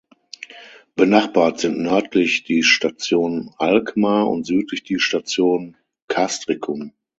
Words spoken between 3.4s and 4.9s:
Alkmaar und südlich